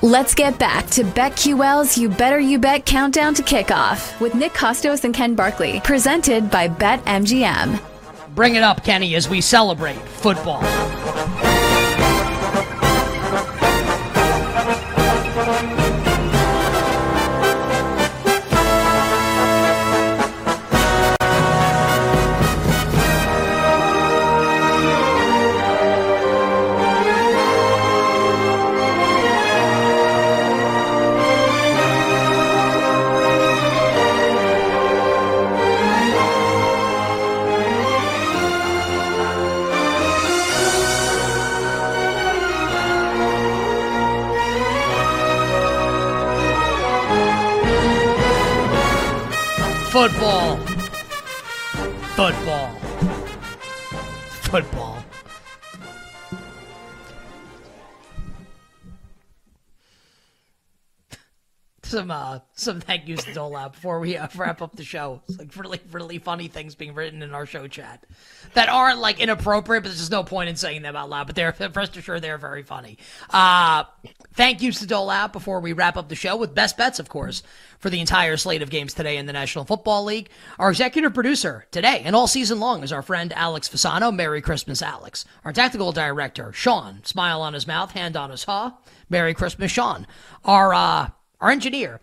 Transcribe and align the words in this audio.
Let's 0.00 0.32
get 0.32 0.60
back 0.60 0.86
to 0.90 1.02
BetQL's 1.02 1.98
You 1.98 2.08
Better 2.08 2.38
You 2.38 2.60
Bet 2.60 2.86
Countdown 2.86 3.34
to 3.34 3.42
Kickoff 3.42 4.20
with 4.20 4.32
Nick 4.32 4.52
Kostos 4.52 5.02
and 5.02 5.12
Ken 5.12 5.34
Barkley, 5.34 5.80
presented 5.82 6.52
by 6.52 6.68
BetMGM. 6.68 7.80
Bring 8.36 8.54
it 8.54 8.62
up, 8.62 8.84
Kenny, 8.84 9.16
as 9.16 9.28
we 9.28 9.40
celebrate 9.40 9.98
football. 9.98 10.62
Football. 49.98 50.56
Football. 52.14 52.70
Football. 54.44 54.87
Some 61.98 62.12
uh, 62.12 62.38
some 62.52 62.80
thank 62.80 63.08
yous 63.08 63.24
to 63.24 63.42
out 63.56 63.72
before 63.72 63.98
we 63.98 64.16
uh, 64.16 64.28
wrap 64.36 64.62
up 64.62 64.76
the 64.76 64.84
show. 64.84 65.20
It's 65.28 65.36
like 65.36 65.56
really, 65.56 65.80
really 65.90 66.20
funny 66.20 66.46
things 66.46 66.76
being 66.76 66.94
written 66.94 67.24
in 67.24 67.34
our 67.34 67.44
show 67.44 67.66
chat 67.66 68.06
that 68.54 68.68
aren't 68.68 69.00
like 69.00 69.18
inappropriate, 69.18 69.82
but 69.82 69.88
there's 69.88 69.98
just 69.98 70.12
no 70.12 70.22
point 70.22 70.48
in 70.48 70.54
saying 70.54 70.82
them 70.82 70.94
out 70.94 71.10
loud. 71.10 71.26
But 71.26 71.34
they're 71.34 71.52
rest 71.74 71.96
assured 71.96 72.22
they're 72.22 72.38
very 72.38 72.62
funny. 72.62 72.98
Uh, 73.30 73.82
thank 74.34 74.62
yous 74.62 74.78
to 74.78 74.96
out 74.96 75.32
before 75.32 75.58
we 75.58 75.72
wrap 75.72 75.96
up 75.96 76.08
the 76.08 76.14
show 76.14 76.36
with 76.36 76.54
best 76.54 76.76
bets, 76.76 77.00
of 77.00 77.08
course, 77.08 77.42
for 77.80 77.90
the 77.90 77.98
entire 77.98 78.36
slate 78.36 78.62
of 78.62 78.70
games 78.70 78.94
today 78.94 79.16
in 79.16 79.26
the 79.26 79.32
National 79.32 79.64
Football 79.64 80.04
League. 80.04 80.28
Our 80.60 80.70
executive 80.70 81.14
producer 81.14 81.66
today 81.72 82.02
and 82.04 82.14
all 82.14 82.28
season 82.28 82.60
long 82.60 82.84
is 82.84 82.92
our 82.92 83.02
friend 83.02 83.32
Alex 83.32 83.68
Fasano. 83.68 84.14
Merry 84.14 84.40
Christmas, 84.40 84.82
Alex. 84.82 85.24
Our 85.44 85.52
tactical 85.52 85.90
director, 85.90 86.52
Sean, 86.52 87.02
smile 87.02 87.42
on 87.42 87.54
his 87.54 87.66
mouth, 87.66 87.90
hand 87.90 88.16
on 88.16 88.30
his 88.30 88.44
ha. 88.44 88.78
Merry 89.10 89.34
Christmas, 89.34 89.72
Sean. 89.72 90.06
Our 90.44 90.72
uh, 90.72 91.08
our 91.40 91.50
engineer, 91.50 92.00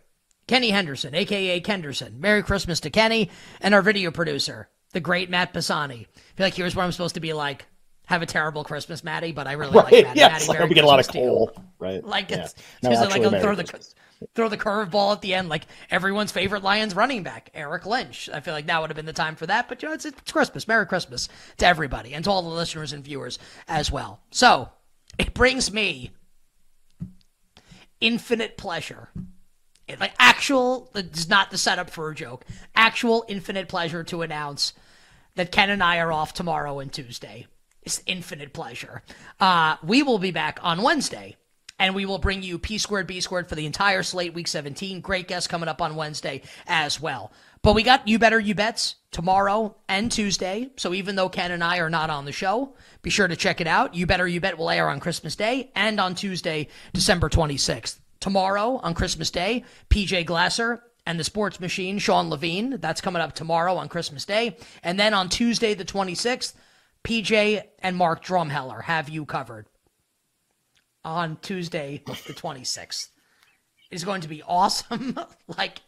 Kenny 0.47 0.69
Henderson, 0.69 1.15
aka 1.15 1.59
Kenderson. 1.59 2.19
Merry 2.19 2.43
Christmas 2.43 2.79
to 2.81 2.89
Kenny, 2.89 3.29
and 3.61 3.73
our 3.73 3.81
video 3.81 4.11
producer, 4.11 4.69
the 4.93 4.99
great 4.99 5.29
Matt 5.29 5.53
Pisani. 5.53 6.07
I 6.15 6.19
feel 6.35 6.45
like 6.45 6.53
here's 6.53 6.75
what 6.75 6.83
I'm 6.83 6.91
supposed 6.91 7.15
to 7.15 7.21
be 7.21 7.33
like. 7.33 7.65
Have 8.07 8.21
a 8.21 8.27
terrible 8.27 8.63
Christmas, 8.63 9.03
Maddie, 9.03 9.31
but 9.31 9.47
I 9.47 9.53
really 9.53 9.73
right. 9.73 9.91
like 9.91 10.05
Maddie. 10.05 10.19
Yeah, 10.19 10.27
Maddie, 10.27 10.35
it's 10.35 10.47
like 10.47 10.69
we 10.69 10.75
get 10.75 10.83
a 10.83 10.87
lot 10.87 10.99
of 10.99 11.07
coal, 11.07 11.51
right? 11.79 12.03
Like 12.03 12.29
Yeah. 12.29 12.47
No, 12.83 12.91
it's 12.91 13.01
like 13.01 13.19
Merry 13.19 13.41
throw 13.41 13.55
the 13.55 13.63
Christmas. 13.63 13.95
throw 14.35 14.47
the 14.47 14.59
curveball 14.59 15.13
at 15.13 15.21
the 15.21 15.33
end, 15.33 15.49
like 15.49 15.65
everyone's 15.89 16.31
favorite 16.31 16.61
Lions 16.61 16.95
running 16.95 17.23
back, 17.23 17.49
Eric 17.55 17.87
Lynch. 17.87 18.29
I 18.31 18.41
feel 18.41 18.53
like 18.53 18.67
now 18.67 18.81
would 18.81 18.91
have 18.91 18.95
been 18.95 19.07
the 19.07 19.13
time 19.13 19.35
for 19.35 19.47
that, 19.47 19.67
but 19.67 19.81
you 19.81 19.89
know, 19.89 19.95
it's, 19.95 20.05
it's 20.05 20.31
Christmas. 20.31 20.67
Merry 20.67 20.85
Christmas 20.85 21.29
to 21.57 21.65
everybody 21.65 22.13
and 22.13 22.23
to 22.25 22.29
all 22.29 22.43
the 22.43 22.49
listeners 22.49 22.93
and 22.93 23.03
viewers 23.03 23.39
as 23.67 23.91
well. 23.91 24.19
So 24.29 24.69
it 25.17 25.33
brings 25.33 25.73
me 25.73 26.11
infinite 28.01 28.57
pleasure. 28.57 29.09
Like 29.99 30.13
actual, 30.17 30.89
it's 30.95 31.29
not 31.29 31.51
the 31.51 31.57
setup 31.57 31.89
for 31.89 32.09
a 32.09 32.15
joke. 32.15 32.45
Actual 32.75 33.23
infinite 33.27 33.67
pleasure 33.67 34.03
to 34.05 34.23
announce 34.23 34.73
that 35.35 35.51
Ken 35.51 35.69
and 35.69 35.83
I 35.83 35.99
are 35.99 36.11
off 36.11 36.33
tomorrow 36.33 36.79
and 36.79 36.91
Tuesday. 36.91 37.45
It's 37.83 38.01
infinite 38.07 38.51
pleasure. 38.51 39.03
Uh, 39.39 39.77
we 39.83 40.01
will 40.01 40.17
be 40.17 40.31
back 40.31 40.59
on 40.63 40.81
Wednesday, 40.81 41.35
and 41.79 41.95
we 41.95 42.05
will 42.05 42.17
bring 42.17 42.43
you 42.43 42.57
P 42.57 42.77
squared 42.77 43.07
B 43.07 43.19
squared 43.19 43.47
for 43.47 43.55
the 43.55 43.65
entire 43.65 44.03
slate 44.03 44.33
week 44.33 44.47
17. 44.47 45.01
Great 45.01 45.27
guests 45.27 45.47
coming 45.47 45.69
up 45.69 45.81
on 45.81 45.95
Wednesday 45.95 46.41
as 46.67 47.01
well. 47.01 47.31
But 47.61 47.73
we 47.73 47.83
got 47.83 48.07
You 48.07 48.19
Better 48.19 48.39
You 48.39 48.53
Bets 48.53 48.95
tomorrow 49.11 49.75
and 49.89 50.11
Tuesday. 50.11 50.69
So 50.77 50.93
even 50.93 51.15
though 51.15 51.29
Ken 51.29 51.51
and 51.51 51.63
I 51.63 51.79
are 51.79 51.89
not 51.89 52.09
on 52.09 52.25
the 52.25 52.31
show, 52.31 52.75
be 53.01 53.09
sure 53.09 53.27
to 53.27 53.35
check 53.35 53.59
it 53.59 53.67
out. 53.67 53.95
You 53.95 54.05
Better 54.05 54.27
You 54.27 54.39
Bet 54.39 54.57
will 54.57 54.69
air 54.69 54.87
on 54.87 54.99
Christmas 54.99 55.35
Day 55.35 55.71
and 55.75 55.99
on 55.99 56.15
Tuesday, 56.15 56.67
December 56.93 57.27
26th. 57.27 57.99
Tomorrow 58.19 58.79
on 58.83 58.93
Christmas 58.93 59.31
Day, 59.31 59.63
PJ 59.89 60.25
Glasser 60.25 60.83
and 61.05 61.19
the 61.19 61.23
Sports 61.23 61.59
Machine, 61.59 61.97
Sean 61.99 62.29
Levine. 62.29 62.77
That's 62.79 63.01
coming 63.01 63.21
up 63.21 63.33
tomorrow 63.33 63.75
on 63.75 63.89
Christmas 63.89 64.25
Day. 64.25 64.57
And 64.83 64.99
then 64.99 65.13
on 65.13 65.29
Tuesday, 65.29 65.73
the 65.73 65.85
26th, 65.85 66.53
PJ 67.03 67.63
and 67.79 67.95
Mark 67.95 68.23
Drumheller 68.23 68.83
have 68.83 69.09
you 69.09 69.25
covered 69.25 69.67
on 71.05 71.37
Tuesday, 71.41 72.01
the 72.05 72.11
26th. 72.13 73.09
It's 73.91 74.03
going 74.03 74.21
to 74.21 74.27
be 74.27 74.41
awesome. 74.41 75.17
like, 75.57 75.81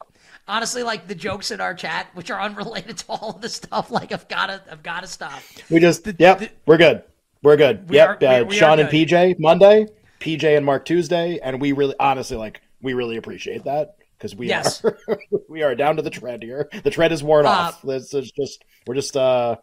honestly, 0.48 0.84
like 0.84 1.08
the 1.08 1.16
jokes 1.16 1.52
in 1.52 1.60
our 1.60 1.74
chat, 1.74 2.08
which 2.14 2.30
are 2.32 2.40
unrelated 2.40 2.98
to 3.00 3.06
all 3.10 3.32
of 3.32 3.42
this 3.42 3.56
stuff, 3.56 3.92
like 3.92 4.12
I've 4.12 4.28
got 4.30 4.46
to, 4.48 4.62
I've 4.72 4.84
got 4.84 5.02
to 5.02 5.08
stop. 5.08 5.42
We 5.70 5.80
just, 5.80 6.08
yep, 6.20 6.50
we're 6.66 6.78
good. 6.78 7.04
We're 7.44 7.58
good. 7.58 7.90
We 7.90 7.96
yep, 7.98 8.22
are- 8.22 8.26
uh, 8.26 8.44
we 8.44 8.56
are 8.56 8.60
Sean 8.60 8.80
and. 8.80 8.90
PJ 8.90 9.40
Monday, 9.40 9.88
PJ 10.20 10.56
and 10.56 10.66
Mark 10.66 10.86
Tuesday, 10.86 11.40
and 11.42 11.60
we 11.60 11.72
really, 11.72 11.96
honestly, 12.00 12.38
like, 12.38 12.62
we 12.82 12.94
really 12.94 13.18
appreciate 13.18 13.64
that 13.66 13.96
because 14.18 14.36
we 14.36 14.48
Yes. 14.48 14.84
are, 14.86 14.98
we 15.50 15.64
are 15.64 15.74
down 15.76 15.96
to 15.96 16.02
the 16.04 16.10
tread 16.12 16.44
here. 16.44 16.70
The 16.84 16.92
tread 16.92 17.12
is 17.12 17.24
worn 17.24 17.46
Uh, 17.48 17.50
off. 17.50 17.82
This 17.82 18.14
is 18.14 18.32
just, 18.32 18.64
we're 18.86 18.96
just, 18.96 19.18
uh, 19.18 19.56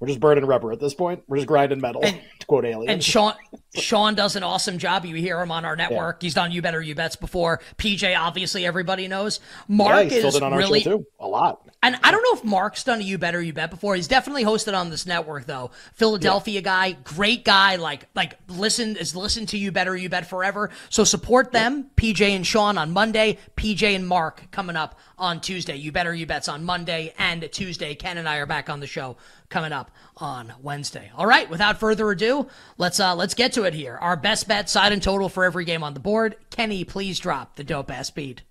we're 0.00 0.06
just 0.08 0.20
burning 0.20 0.44
rubber 0.46 0.72
at 0.72 0.80
this 0.80 0.94
point. 0.94 1.22
We're 1.26 1.38
just 1.38 1.48
grinding 1.48 1.80
metal. 1.80 2.02
to 2.02 2.46
quote 2.46 2.64
Alien. 2.64 2.88
And 2.90 3.02
Sean 3.04 3.34
Sean 3.80 4.14
does 4.14 4.36
an 4.36 4.42
awesome 4.42 4.78
job. 4.78 5.04
You 5.04 5.14
hear 5.16 5.40
him 5.40 5.50
on 5.50 5.64
our 5.64 5.76
network. 5.76 6.22
He's 6.22 6.34
done 6.34 6.52
You 6.52 6.62
Better 6.62 6.80
You 6.80 6.94
Bets 6.94 7.16
before. 7.16 7.60
PJ, 7.76 8.18
obviously, 8.18 8.66
everybody 8.66 9.08
knows. 9.08 9.40
Mark 9.66 10.10
yeah, 10.10 10.18
is 10.18 10.36
on 10.36 10.52
our 10.52 10.58
really 10.58 10.80
too. 10.82 11.06
A 11.20 11.26
lot. 11.26 11.68
And 11.82 11.96
I 12.02 12.10
don't 12.10 12.22
know 12.22 12.38
if 12.38 12.44
Mark's 12.44 12.82
done 12.82 12.98
a 13.00 13.04
You 13.04 13.18
Better 13.18 13.40
You 13.40 13.52
Bet 13.52 13.70
before. 13.70 13.94
He's 13.94 14.08
definitely 14.08 14.44
hosted 14.44 14.76
on 14.76 14.90
this 14.90 15.06
network 15.06 15.46
though. 15.46 15.70
Philadelphia 15.94 16.60
guy, 16.60 16.92
great 16.92 17.44
guy. 17.44 17.76
Like 17.76 18.08
like 18.16 18.36
listen 18.48 18.96
is 18.96 19.14
listened 19.14 19.48
to 19.50 19.58
You 19.58 19.70
Better 19.70 19.96
You 19.96 20.08
Bet 20.08 20.26
forever. 20.26 20.70
So 20.90 21.04
support 21.04 21.52
them. 21.52 21.90
PJ 21.96 22.20
and 22.20 22.46
Sean 22.46 22.78
on 22.78 22.90
Monday. 22.90 23.38
PJ 23.56 23.94
and 23.94 24.06
Mark 24.06 24.50
coming 24.50 24.74
up 24.74 24.98
on 25.18 25.40
Tuesday. 25.40 25.76
You 25.76 25.92
Better 25.92 26.12
You 26.12 26.26
Bet's 26.26 26.48
on 26.48 26.64
Monday 26.64 27.14
and 27.16 27.48
Tuesday. 27.52 27.94
Ken 27.94 28.18
and 28.18 28.28
I 28.28 28.38
are 28.38 28.46
back 28.46 28.68
on 28.68 28.80
the 28.80 28.86
show 28.86 29.16
coming 29.48 29.72
up 29.72 29.90
on 30.16 30.52
Wednesday. 30.60 31.10
All 31.16 31.26
right. 31.26 31.48
Without 31.48 31.78
further 31.78 32.10
ado, 32.10 32.48
let's 32.76 32.98
uh 32.98 33.14
let's 33.14 33.34
get 33.34 33.52
to 33.52 33.64
it 33.64 33.67
here. 33.74 33.96
Our 33.96 34.16
best 34.16 34.48
bet 34.48 34.68
side 34.68 34.92
and 34.92 35.02
total 35.02 35.28
for 35.28 35.44
every 35.44 35.64
game 35.64 35.82
on 35.82 35.94
the 35.94 36.00
board. 36.00 36.36
Kenny, 36.50 36.84
please 36.84 37.18
drop 37.18 37.56
the 37.56 37.64
dope 37.64 37.90
ass 37.90 38.10
beat. 38.10 38.42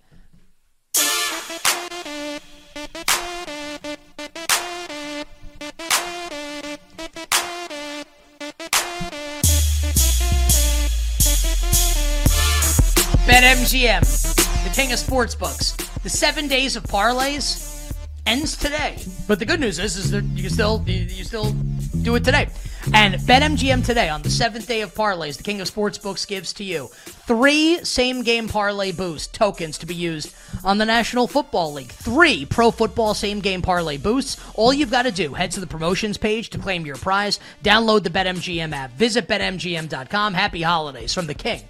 BetMGM, 13.28 14.64
the 14.64 14.70
king 14.74 14.90
of 14.92 14.98
sports 14.98 15.34
books. 15.34 15.72
The 16.02 16.08
seven 16.08 16.48
days 16.48 16.76
of 16.76 16.84
parlays 16.84 17.92
ends 18.26 18.56
today. 18.56 18.96
But 19.26 19.38
the 19.38 19.44
good 19.44 19.60
news 19.60 19.78
is, 19.78 19.96
is 19.96 20.10
that 20.12 20.24
you 20.24 20.42
can 20.42 20.50
still 20.50 20.82
you 20.86 21.24
still 21.24 21.54
do 22.02 22.14
it 22.14 22.24
today. 22.24 22.48
And 22.94 23.14
BetMGM 23.14 23.84
today 23.84 24.08
on 24.08 24.22
the 24.22 24.30
seventh 24.30 24.66
day 24.66 24.80
of 24.80 24.94
parlays, 24.94 25.36
the 25.36 25.42
king 25.42 25.60
of 25.60 25.70
sportsbooks 25.70 26.26
gives 26.26 26.52
to 26.54 26.64
you 26.64 26.88
three 26.94 27.84
same 27.84 28.22
game 28.22 28.48
parlay 28.48 28.92
boost 28.92 29.34
tokens 29.34 29.78
to 29.78 29.86
be 29.86 29.94
used 29.94 30.34
on 30.64 30.78
the 30.78 30.86
National 30.86 31.26
Football 31.26 31.74
League. 31.74 31.92
Three 31.92 32.46
pro 32.46 32.70
football 32.70 33.14
same 33.14 33.40
game 33.40 33.62
parlay 33.62 33.98
boosts. 33.98 34.40
All 34.54 34.72
you've 34.72 34.90
got 34.90 35.02
to 35.02 35.12
do, 35.12 35.34
head 35.34 35.50
to 35.52 35.60
the 35.60 35.66
promotions 35.66 36.16
page 36.16 36.50
to 36.50 36.58
claim 36.58 36.86
your 36.86 36.96
prize. 36.96 37.40
Download 37.62 38.02
the 38.02 38.10
BetMGM 38.10 38.72
app. 38.72 38.92
Visit 38.92 39.28
BetMGM.com. 39.28 40.34
Happy 40.34 40.62
holidays 40.62 41.12
from 41.12 41.26
the 41.26 41.34
king 41.34 41.68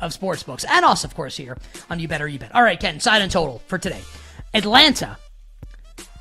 of 0.00 0.16
sportsbooks. 0.16 0.64
And 0.68 0.84
us, 0.84 1.04
of 1.04 1.14
course, 1.14 1.36
here 1.36 1.56
on 1.90 1.98
You 1.98 2.08
Better 2.08 2.28
You 2.28 2.38
Bet. 2.38 2.54
All 2.54 2.62
right, 2.62 2.78
Ken, 2.78 3.00
side 3.00 3.22
and 3.22 3.30
total 3.30 3.62
for 3.66 3.78
today. 3.78 4.02
Atlanta 4.54 5.16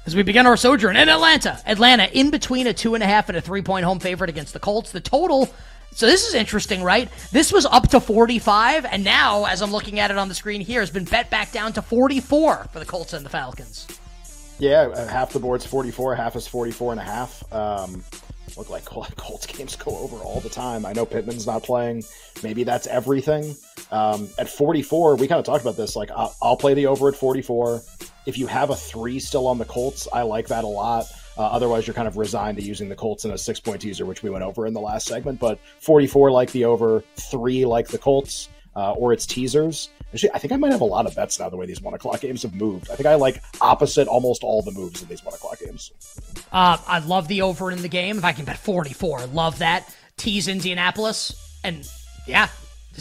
as 0.06 0.16
we 0.16 0.24
begin 0.24 0.46
our 0.46 0.58
sojourn 0.58 0.96
in 0.96 1.10
Atlanta. 1.10 1.60
Atlanta 1.66 2.06
in 2.12 2.32
between 2.32 2.68
a 2.68 2.74
two 2.74 2.96
and 2.96 3.04
a 3.04 3.08
half 3.08 3.30
and 3.30 3.38
a 3.38 3.42
three 3.42 3.62
point 3.62 3.86
home 3.86 4.00
favorite 4.00 4.30
against 4.30 4.54
the 4.54 4.60
Colts. 4.60 4.92
The 4.92 5.02
total. 5.02 5.50
So 5.94 6.06
this 6.06 6.26
is 6.26 6.34
interesting, 6.34 6.84
right? 6.84 7.10
This 7.32 7.52
was 7.52 7.66
up 7.66 7.90
to 7.90 8.00
45, 8.00 8.86
and 8.86 9.04
now, 9.04 9.44
as 9.44 9.62
I'm 9.62 9.74
looking 9.74 10.00
at 10.00 10.10
it 10.10 10.18
on 10.18 10.30
the 10.30 10.34
screen 10.34 10.62
here, 10.62 10.80
has 10.80 10.90
been 10.90 11.04
bet 11.04 11.30
back 11.30 11.52
down 11.52 11.74
to 11.74 11.82
44 11.82 12.68
for 12.72 12.80
the 12.80 12.86
Colts 12.86 13.12
and 13.12 13.26
the 13.26 13.30
Falcons. 13.30 13.88
Yeah, 14.58 14.84
uh, 14.84 15.06
half 15.08 15.34
the 15.34 15.40
board's 15.40 15.66
44, 15.66 16.16
half 16.16 16.38
is 16.38 16.48
44 16.48 16.94
and 16.94 17.02
a 17.02 17.04
half. 17.04 17.44
Um, 17.52 18.06
look 18.56 18.70
like 18.70 18.86
Colts 18.86 19.46
games 19.46 19.76
go 19.76 19.98
over 19.98 20.18
all 20.18 20.40
the 20.40 20.50
time. 20.50 20.86
I 20.86 20.94
know 20.94 21.06
Pittman's 21.06 21.46
not 21.46 21.64
playing. 21.64 22.04
Maybe 22.44 22.64
that's 22.64 22.88
everything. 22.88 23.56
Um, 23.92 24.30
at 24.38 24.50
44, 24.50 25.16
we 25.16 25.28
kind 25.28 25.40
of 25.40 25.46
talked 25.46 25.62
about 25.62 25.78
this. 25.78 25.96
Like, 25.96 26.12
I'll, 26.12 26.36
I'll, 26.42 26.58
play 26.58 26.74
the 26.74 26.88
over 26.88 27.10
at 27.10 27.16
44. 27.16 27.82
If 28.26 28.38
you 28.38 28.48
have 28.48 28.70
a 28.70 28.76
three 28.76 29.20
still 29.20 29.48
on 29.48 29.58
the 29.58 29.66
Colts, 29.66 30.08
I 30.12 30.22
like 30.22 30.48
that 30.48 30.64
a 30.64 30.68
lot. 30.68 31.06
Uh, 31.38 31.44
otherwise, 31.44 31.88
you're 31.88 31.94
kind 31.94 32.08
of 32.08 32.18
resigned 32.18 32.58
to 32.58 32.64
using 32.64 32.90
the 32.90 32.96
Colts 32.96 33.26
in 33.26 33.32
a 33.32 33.38
six 33.38 33.60
point 33.60 33.82
teaser, 33.82 34.06
which 34.06 34.22
we 34.22 34.30
went 34.30 34.44
over 34.44 34.68
in 34.68 34.74
the 34.74 34.80
last 34.80 35.08
segment. 35.08 35.40
But 35.40 35.60
44 35.80 36.32
like 36.32 36.52
the 36.52 36.66
over, 36.66 37.04
three 37.16 37.66
like 37.66 37.88
the 37.88 37.98
Colts, 37.98 38.50
uh, 38.76 38.94
or 38.94 39.14
its 39.14 39.26
teasers. 39.26 39.90
Actually, 40.14 40.32
I 40.34 40.40
think 40.40 40.52
I 40.52 40.58
might 40.58 40.72
have 40.72 40.82
a 40.82 40.86
lot 40.86 41.06
of 41.06 41.16
bets 41.16 41.40
now 41.40 41.50
the 41.50 41.56
way 41.58 41.66
these 41.66 41.82
one 41.82 41.94
o'clock 41.94 42.20
games 42.22 42.44
have 42.44 42.54
moved. 42.54 42.92
I 42.92 42.96
think 42.96 43.08
I 43.08 43.16
like 43.16 43.42
opposite 43.62 44.08
almost 44.08 44.44
all 44.44 44.62
the 44.62 44.72
moves 44.72 45.02
in 45.02 45.08
these 45.08 45.24
one 45.24 45.34
o'clock 45.34 45.60
games. 45.60 45.92
Uh, 46.52 46.78
I 46.86 47.00
love 47.00 47.28
the 47.28 47.42
over 47.42 47.72
in 47.72 47.82
the 47.82 47.88
game. 47.88 48.18
If 48.18 48.26
I 48.26 48.34
can 48.34 48.46
bet 48.46 48.58
44, 48.58 49.28
love 49.28 49.60
that. 49.60 49.94
Tease 50.18 50.48
Indianapolis. 50.48 51.60
And 51.64 51.90
yeah, 52.28 52.50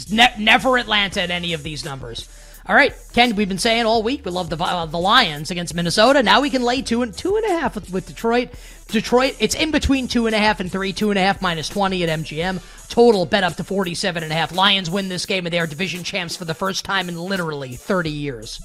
ne- 0.09 0.33
never 0.39 0.77
Atlanta 0.77 1.21
at 1.21 1.31
any 1.31 1.53
of 1.53 1.63
these 1.63 1.83
numbers. 1.83 2.29
All 2.67 2.75
right, 2.75 2.93
Ken, 3.13 3.35
we've 3.35 3.49
been 3.49 3.57
saying 3.57 3.87
all 3.87 4.03
week 4.03 4.23
we 4.23 4.31
love 4.31 4.51
the 4.51 4.63
uh, 4.63 4.85
the 4.85 4.99
Lions 4.99 5.49
against 5.49 5.73
Minnesota. 5.73 6.21
Now 6.21 6.41
we 6.41 6.51
can 6.51 6.61
lay 6.61 6.83
two 6.83 7.01
and 7.01 7.11
two 7.11 7.35
and 7.35 7.45
a 7.45 7.59
half 7.59 7.73
with, 7.73 7.91
with 7.91 8.05
Detroit. 8.05 8.49
Detroit, 8.87 9.35
it's 9.39 9.55
in 9.55 9.71
between 9.71 10.07
two 10.07 10.27
and 10.27 10.35
a 10.35 10.39
half 10.39 10.59
and 10.59 10.71
three. 10.71 10.93
Two 10.93 11.09
and 11.09 11.17
a 11.17 11.21
half 11.23 11.41
minus 11.41 11.69
twenty 11.69 12.03
at 12.03 12.19
MGM. 12.19 12.61
Total 12.87 13.25
bet 13.25 13.43
up 13.43 13.55
to 13.55 13.63
forty-seven 13.63 14.21
and 14.21 14.31
a 14.31 14.35
half. 14.35 14.53
Lions 14.53 14.91
win 14.91 15.09
this 15.09 15.25
game 15.25 15.47
and 15.47 15.53
they 15.53 15.59
are 15.59 15.65
division 15.65 16.03
champs 16.03 16.35
for 16.35 16.45
the 16.45 16.53
first 16.53 16.85
time 16.85 17.09
in 17.09 17.17
literally 17.17 17.75
thirty 17.75 18.11
years. 18.11 18.61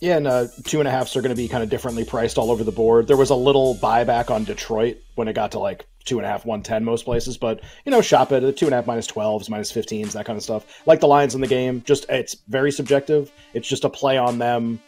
Yeah, 0.00 0.16
and 0.16 0.26
uh, 0.28 0.46
two 0.64 0.78
and 0.78 0.86
a 0.86 0.90
halfs 0.90 1.16
are 1.16 1.22
going 1.22 1.34
to 1.34 1.40
be 1.40 1.48
kind 1.48 1.62
of 1.62 1.70
differently 1.70 2.04
priced 2.04 2.38
all 2.38 2.50
over 2.50 2.62
the 2.62 2.72
board. 2.72 3.08
There 3.08 3.16
was 3.16 3.30
a 3.30 3.34
little 3.34 3.74
buyback 3.76 4.30
on 4.30 4.44
Detroit 4.44 4.98
when 5.16 5.26
it 5.26 5.32
got 5.32 5.52
to 5.52 5.58
like 5.58 5.86
two 6.04 6.18
and 6.18 6.26
a 6.26 6.28
half, 6.28 6.46
one 6.46 6.62
ten 6.62 6.84
most 6.84 7.04
places. 7.04 7.36
But 7.36 7.60
you 7.84 7.90
know, 7.90 8.00
shop 8.00 8.30
it 8.30 8.44
at 8.44 8.56
two 8.56 8.66
and 8.66 8.74
a 8.74 8.76
half, 8.76 8.86
minus 8.86 9.06
twelves, 9.06 9.50
minus 9.50 9.72
fifteens, 9.72 10.12
that 10.12 10.24
kind 10.24 10.36
of 10.36 10.42
stuff. 10.42 10.64
Like 10.86 11.00
the 11.00 11.08
Lions 11.08 11.34
in 11.34 11.40
the 11.40 11.48
game, 11.48 11.82
just 11.84 12.06
it's 12.08 12.36
very 12.48 12.70
subjective. 12.70 13.32
It's 13.54 13.68
just 13.68 13.84
a 13.84 13.90
play 13.90 14.16
on 14.16 14.38
them 14.38 14.80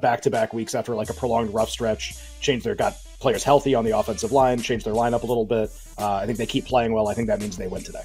back 0.00 0.22
to 0.22 0.30
back 0.30 0.54
weeks 0.54 0.74
after 0.74 0.94
like 0.94 1.10
a 1.10 1.14
prolonged 1.14 1.52
rough 1.52 1.68
stretch. 1.68 2.14
Change 2.40 2.62
their 2.62 2.74
got 2.74 2.94
players 3.20 3.42
healthy 3.42 3.74
on 3.74 3.84
the 3.84 3.96
offensive 3.96 4.32
line, 4.32 4.58
change 4.60 4.84
their 4.84 4.94
lineup 4.94 5.22
a 5.22 5.26
little 5.26 5.44
bit. 5.46 5.70
Uh, 5.98 6.14
I 6.14 6.26
think 6.26 6.38
they 6.38 6.46
keep 6.46 6.66
playing 6.66 6.92
well. 6.92 7.08
I 7.08 7.14
think 7.14 7.28
that 7.28 7.40
means 7.40 7.56
they 7.56 7.68
win 7.68 7.82
today. 7.82 8.02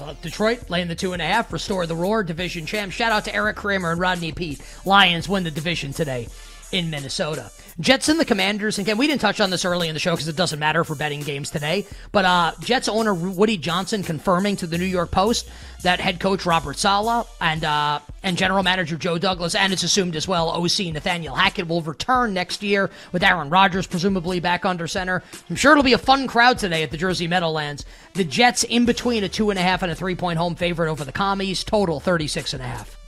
Uh, 0.00 0.14
Detroit 0.22 0.70
laying 0.70 0.88
the 0.88 0.94
two 0.94 1.12
and 1.12 1.22
a 1.22 1.26
half, 1.26 1.52
restore 1.52 1.86
the 1.86 1.94
roar, 1.96 2.22
division 2.22 2.66
champ. 2.66 2.92
Shout 2.92 3.12
out 3.12 3.24
to 3.26 3.34
Eric 3.34 3.56
Kramer 3.56 3.92
and 3.92 4.00
Rodney 4.00 4.32
Peete. 4.32 4.60
Lions 4.84 5.28
win 5.28 5.44
the 5.44 5.50
division 5.50 5.92
today 5.92 6.28
in 6.74 6.90
Minnesota. 6.90 7.52
Jets 7.78 8.08
and 8.08 8.18
the 8.18 8.24
Commanders. 8.24 8.78
Again, 8.78 8.98
we 8.98 9.06
didn't 9.06 9.20
touch 9.20 9.40
on 9.40 9.50
this 9.50 9.64
early 9.64 9.88
in 9.88 9.94
the 9.94 10.00
show 10.00 10.12
because 10.12 10.26
it 10.26 10.36
doesn't 10.36 10.58
matter 10.58 10.82
for 10.82 10.96
betting 10.96 11.20
games 11.20 11.50
today. 11.50 11.86
But 12.10 12.24
uh, 12.24 12.52
Jets 12.60 12.88
owner 12.88 13.14
Woody 13.14 13.56
Johnson 13.56 14.02
confirming 14.02 14.56
to 14.56 14.66
the 14.66 14.76
New 14.76 14.84
York 14.84 15.12
Post 15.12 15.48
that 15.82 16.00
head 16.00 16.18
coach 16.18 16.44
Robert 16.44 16.76
Saleh 16.76 17.26
and 17.40 17.64
uh, 17.64 18.00
and 18.24 18.36
general 18.36 18.64
manager 18.64 18.96
Joe 18.96 19.18
Douglas, 19.18 19.54
and 19.54 19.72
it's 19.72 19.84
assumed 19.84 20.16
as 20.16 20.26
well 20.26 20.50
OC 20.50 20.92
Nathaniel 20.92 21.36
Hackett 21.36 21.68
will 21.68 21.82
return 21.82 22.34
next 22.34 22.62
year 22.62 22.90
with 23.12 23.22
Aaron 23.22 23.50
Rodgers 23.50 23.86
presumably 23.86 24.40
back 24.40 24.64
under 24.64 24.88
center. 24.88 25.22
I'm 25.48 25.56
sure 25.56 25.72
it'll 25.72 25.84
be 25.84 25.92
a 25.92 25.98
fun 25.98 26.26
crowd 26.26 26.58
today 26.58 26.82
at 26.82 26.90
the 26.90 26.96
Jersey 26.96 27.28
Meadowlands. 27.28 27.84
The 28.14 28.24
Jets 28.24 28.64
in 28.64 28.84
between 28.84 29.22
a 29.22 29.28
two 29.28 29.50
and 29.50 29.58
a 29.58 29.62
half 29.62 29.82
and 29.82 29.92
a 29.92 29.94
three 29.94 30.16
point 30.16 30.38
home 30.38 30.56
favorite 30.56 30.90
over 30.90 31.04
the 31.04 31.12
Commies. 31.12 31.62
Total 31.62 32.00
36 32.00 32.52
and 32.52 32.62
a 32.62 32.66
half. 32.66 33.03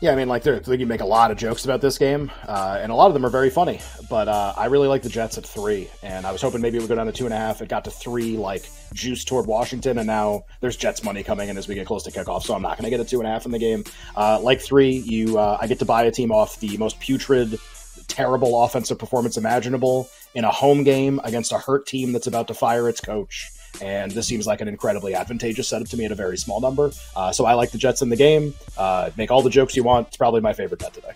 Yeah, 0.00 0.12
I 0.12 0.14
mean, 0.14 0.28
like, 0.28 0.44
they 0.44 0.60
can 0.60 0.86
make 0.86 1.00
a 1.00 1.06
lot 1.06 1.32
of 1.32 1.38
jokes 1.38 1.64
about 1.64 1.80
this 1.80 1.98
game, 1.98 2.30
uh, 2.46 2.78
and 2.80 2.92
a 2.92 2.94
lot 2.94 3.08
of 3.08 3.14
them 3.14 3.26
are 3.26 3.30
very 3.30 3.50
funny. 3.50 3.80
But 4.08 4.28
uh, 4.28 4.54
I 4.56 4.66
really 4.66 4.86
like 4.86 5.02
the 5.02 5.08
Jets 5.08 5.38
at 5.38 5.44
three, 5.44 5.90
and 6.04 6.24
I 6.24 6.30
was 6.30 6.40
hoping 6.40 6.60
maybe 6.60 6.78
it 6.78 6.80
would 6.82 6.88
go 6.88 6.94
down 6.94 7.06
to 7.06 7.12
two 7.12 7.24
and 7.24 7.34
a 7.34 7.36
half. 7.36 7.60
It 7.62 7.68
got 7.68 7.84
to 7.86 7.90
three, 7.90 8.36
like, 8.36 8.70
juice 8.92 9.24
toward 9.24 9.48
Washington, 9.48 9.98
and 9.98 10.06
now 10.06 10.44
there's 10.60 10.76
Jets 10.76 11.02
money 11.02 11.24
coming 11.24 11.48
in 11.48 11.58
as 11.58 11.66
we 11.66 11.74
get 11.74 11.84
close 11.84 12.04
to 12.04 12.12
kickoff, 12.12 12.44
so 12.44 12.54
I'm 12.54 12.62
not 12.62 12.78
going 12.78 12.84
to 12.84 12.90
get 12.90 13.00
a 13.00 13.04
two 13.04 13.18
and 13.18 13.26
a 13.26 13.30
half 13.30 13.44
in 13.44 13.50
the 13.50 13.58
game. 13.58 13.82
Uh, 14.14 14.38
like 14.40 14.60
three, 14.60 14.98
you, 14.98 15.36
uh, 15.36 15.58
I 15.60 15.66
get 15.66 15.80
to 15.80 15.84
buy 15.84 16.04
a 16.04 16.12
team 16.12 16.30
off 16.30 16.60
the 16.60 16.76
most 16.76 17.00
putrid, 17.00 17.58
terrible 18.06 18.62
offensive 18.62 19.00
performance 19.00 19.36
imaginable 19.36 20.08
in 20.32 20.44
a 20.44 20.50
home 20.50 20.84
game 20.84 21.20
against 21.24 21.50
a 21.50 21.58
hurt 21.58 21.88
team 21.88 22.12
that's 22.12 22.28
about 22.28 22.46
to 22.46 22.54
fire 22.54 22.88
its 22.88 23.00
coach 23.00 23.50
and 23.80 24.10
this 24.10 24.26
seems 24.26 24.46
like 24.46 24.60
an 24.60 24.68
incredibly 24.68 25.14
advantageous 25.14 25.68
setup 25.68 25.88
to 25.88 25.96
me 25.96 26.04
at 26.04 26.12
a 26.12 26.14
very 26.14 26.36
small 26.36 26.60
number. 26.60 26.90
Uh, 27.14 27.32
so 27.32 27.44
I 27.44 27.54
like 27.54 27.70
the 27.70 27.78
Jets 27.78 28.02
in 28.02 28.08
the 28.08 28.16
game. 28.16 28.54
Uh, 28.76 29.10
make 29.16 29.30
all 29.30 29.42
the 29.42 29.50
jokes 29.50 29.76
you 29.76 29.82
want. 29.82 30.08
It's 30.08 30.16
probably 30.16 30.40
my 30.40 30.52
favorite 30.52 30.80
bet 30.80 30.94
today. 30.94 31.12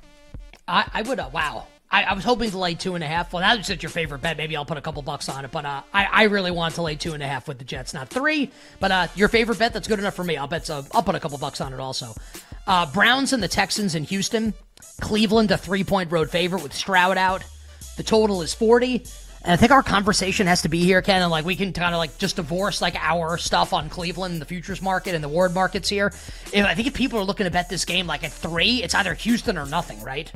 I, 0.68 0.88
I 0.92 1.02
would. 1.02 1.18
Uh, 1.18 1.30
wow. 1.32 1.66
I, 1.90 2.04
I, 2.04 2.14
was 2.14 2.24
hoping 2.24 2.50
to 2.50 2.58
lay 2.58 2.74
two 2.74 2.94
and 2.94 3.04
a 3.04 3.06
half. 3.06 3.32
Well, 3.32 3.42
that's 3.42 3.68
just 3.68 3.82
your 3.82 3.90
favorite 3.90 4.22
bet. 4.22 4.38
Maybe 4.38 4.56
I'll 4.56 4.64
put 4.64 4.78
a 4.78 4.80
couple 4.80 5.02
bucks 5.02 5.28
on 5.28 5.44
it. 5.44 5.50
But 5.50 5.66
uh, 5.66 5.82
I, 5.92 6.04
I 6.04 6.22
really 6.24 6.50
want 6.50 6.76
to 6.76 6.82
lay 6.82 6.96
two 6.96 7.12
and 7.12 7.22
a 7.22 7.26
half 7.26 7.46
with 7.46 7.58
the 7.58 7.64
Jets, 7.64 7.92
not 7.92 8.08
three. 8.08 8.50
But 8.80 8.90
uh, 8.90 9.08
your 9.14 9.28
favorite 9.28 9.58
bet, 9.58 9.74
that's 9.74 9.88
good 9.88 9.98
enough 9.98 10.14
for 10.14 10.24
me. 10.24 10.36
I'll 10.36 10.46
bet. 10.46 10.70
I'll 10.70 10.82
put 10.82 11.14
a 11.14 11.20
couple 11.20 11.36
bucks 11.38 11.60
on 11.60 11.74
it 11.74 11.80
also. 11.80 12.14
Uh, 12.66 12.90
Browns 12.92 13.32
and 13.32 13.42
the 13.42 13.48
Texans 13.48 13.94
in 13.94 14.04
Houston. 14.04 14.54
Cleveland, 15.00 15.50
a 15.50 15.58
three 15.58 15.84
point 15.84 16.10
road 16.10 16.30
favorite 16.30 16.62
with 16.62 16.72
Stroud 16.72 17.18
out. 17.18 17.44
The 17.96 18.02
total 18.02 18.40
is 18.40 18.54
40. 18.54 19.04
And 19.44 19.52
I 19.52 19.56
think 19.56 19.72
our 19.72 19.82
conversation 19.82 20.46
has 20.46 20.62
to 20.62 20.68
be 20.68 20.84
here, 20.84 21.02
Ken, 21.02 21.20
and 21.20 21.30
like 21.30 21.44
we 21.44 21.56
can 21.56 21.72
kind 21.72 21.94
of 21.94 21.98
like 21.98 22.16
just 22.18 22.36
divorce 22.36 22.80
like 22.80 22.94
our 22.96 23.36
stuff 23.36 23.72
on 23.72 23.88
Cleveland, 23.88 24.40
the 24.40 24.46
futures 24.46 24.80
market, 24.80 25.14
and 25.16 25.24
the 25.24 25.28
ward 25.28 25.52
markets 25.52 25.88
here. 25.88 26.12
If, 26.52 26.64
I 26.64 26.74
think 26.74 26.86
if 26.86 26.94
people 26.94 27.18
are 27.18 27.24
looking 27.24 27.44
to 27.44 27.50
bet 27.50 27.68
this 27.68 27.84
game 27.84 28.06
like 28.06 28.22
at 28.22 28.32
three, 28.32 28.82
it's 28.84 28.94
either 28.94 29.14
Houston 29.14 29.58
or 29.58 29.66
nothing, 29.66 30.00
right? 30.02 30.30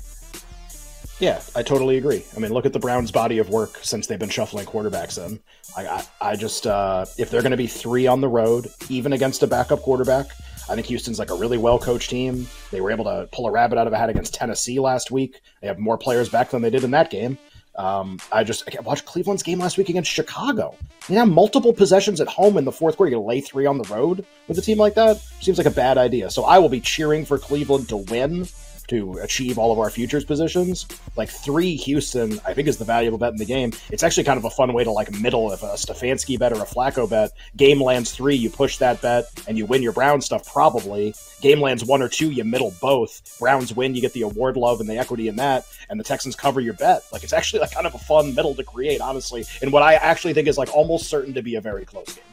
Yeah, 1.21 1.41
I 1.55 1.63
totally 1.63 1.97
agree. 1.97 2.25
I 2.37 2.41
mean, 2.41 2.53
look 2.53 2.67
at 2.67 2.73
the 2.75 2.79
Browns' 2.79 3.11
body 3.11 3.39
of 3.39 3.49
work 3.49 3.79
since 3.81 4.07
they've 4.07 4.19
been 4.19 4.29
shuffling 4.29 4.67
quarterbacks 4.67 5.25
in. 5.25 5.41
I, 5.77 5.87
I, 5.87 6.05
I 6.33 6.37
just, 6.37 6.67
uh, 6.67 7.07
if 7.17 7.31
they're 7.31 7.41
going 7.41 7.53
to 7.53 7.57
be 7.57 7.67
three 7.67 8.07
on 8.07 8.21
the 8.21 8.29
road, 8.29 8.69
even 8.91 9.15
against 9.15 9.43
a 9.43 9.47
backup 9.47 9.81
quarterback, 9.81 10.27
I 10.69 10.75
think 10.75 10.89
Houston's 10.89 11.19
like 11.19 11.31
a 11.31 11.35
really 11.35 11.59
well 11.59 11.79
coached 11.79 12.11
team. 12.11 12.47
They 12.71 12.81
were 12.81 12.91
able 12.91 13.05
to 13.05 13.29
pull 13.33 13.47
a 13.47 13.51
rabbit 13.51 13.79
out 13.79 13.87
of 13.87 13.93
a 13.93 13.97
hat 13.97 14.11
against 14.11 14.35
Tennessee 14.35 14.79
last 14.79 15.11
week. 15.11 15.41
They 15.63 15.69
have 15.69 15.79
more 15.79 15.97
players 15.97 16.29
back 16.29 16.51
than 16.51 16.61
they 16.61 16.71
did 16.71 16.85
in 16.85 16.91
that 16.91 17.09
game. 17.09 17.39
Um, 17.77 18.19
I 18.33 18.45
just 18.45 18.69
I 18.69 18.81
watched 18.81 19.05
Cleveland's 19.05 19.43
game 19.43 19.59
last 19.59 19.77
week 19.79 19.89
against 19.89 20.11
Chicago. 20.11 20.75
You 21.09 21.17
have 21.19 21.29
multiple 21.29 21.73
possessions 21.73 22.21
at 22.21 22.29
home 22.29 22.57
in 22.57 22.65
the 22.65 22.73
fourth 22.73 22.97
quarter. 22.97 23.11
You 23.11 23.21
lay 23.21 23.41
three 23.41 23.67
on 23.67 23.79
the 23.79 23.89
road 23.95 24.25
with 24.49 24.59
a 24.59 24.63
team 24.63 24.79
like 24.79 24.95
that 24.95 25.19
seems 25.41 25.59
like 25.59 25.67
a 25.67 25.71
bad 25.71 25.99
idea. 25.99 26.31
So 26.31 26.45
I 26.45 26.59
will 26.59 26.69
be 26.69 26.81
cheering 26.81 27.25
for 27.25 27.39
Cleveland 27.39 27.89
to 27.91 27.99
win 27.99 28.47
to 28.89 29.19
achieve 29.19 29.59
all 29.59 29.73
of 29.73 29.79
our 29.79 29.91
futures 29.91 30.25
positions. 30.25 30.87
Like 31.17 31.29
three 31.29 31.77
Houston, 31.77 32.41
I 32.47 32.55
think 32.55 32.69
is 32.69 32.77
the 32.77 32.85
valuable 32.85 33.19
bet 33.19 33.33
in 33.33 33.39
the 33.39 33.45
game. 33.45 33.73
It's 33.91 34.03
actually 34.03 34.25
kind 34.25 34.39
of 34.39 34.45
a 34.45 34.51
fun 34.51 34.73
way 34.73 34.85
to 34.85 34.91
like 34.91 35.13
middle 35.21 35.53
if 35.53 35.63
a 35.63 35.75
Stefanski 35.75 36.39
bet 36.39 36.53
or 36.53 36.63
a 36.63 36.67
Flacco 36.67 37.09
bet. 37.09 37.33
Game 37.57 37.83
lands 37.83 38.13
three, 38.13 38.35
you 38.35 38.51
push 38.51 38.79
that 38.79 39.01
bet 39.03 39.27
and 39.49 39.59
you 39.59 39.67
win 39.67 39.83
your 39.83 39.93
Brown 39.93 40.21
stuff 40.21 40.51
probably. 40.53 41.15
Game 41.41 41.61
lands 41.61 41.85
one 41.85 42.03
or 42.03 42.09
two, 42.09 42.31
you 42.31 42.45
middle 42.45 42.75
both. 42.81 43.39
Browns 43.39 43.75
win, 43.75 43.95
you 43.95 44.01
get 44.01 44.13
the 44.13 44.23
award 44.23 44.57
love 44.57 44.81
and 44.81 44.89
the 44.89 44.99
equity 44.99 45.29
in 45.29 45.37
that, 45.37 45.67
and 45.91 45.99
the 45.99 46.05
Texans 46.05 46.37
cover 46.37 46.61
your 46.61 46.75
bet. 46.75 47.03
Like 47.13 47.25
it's 47.25 47.33
actually 47.33 47.61
like 47.61 47.73
kind 47.73 47.87
of 47.87 47.95
a 47.95 47.99
fun 47.99 48.35
middle 48.35 48.55
to 48.55 48.65
create, 48.65 49.01
honestly, 49.01 49.45
in 49.63 49.71
what 49.71 49.83
I 49.83 49.95
actually 49.95 50.35
think 50.35 50.49
is 50.49 50.59
like 50.59 50.75
almost 50.75 51.09
certain 51.09 51.35
to 51.35 51.43
be 51.43 51.57
a 51.57 51.61
very 51.61 51.85
close 51.85 52.15
game. 52.15 52.25